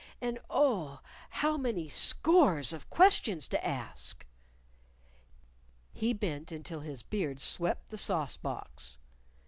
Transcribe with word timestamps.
And, 0.19 0.39
oh, 0.49 1.01
how 1.29 1.57
many 1.57 1.87
scores 1.87 2.73
of 2.73 2.89
questions 2.89 3.47
to 3.49 3.63
ask! 3.63 4.25
He 5.93 6.11
bent 6.11 6.51
until 6.51 6.79
his 6.79 7.03
beard 7.03 7.39
swept 7.39 7.91
the 7.91 7.99
sauce 7.99 8.35
box. 8.35 8.97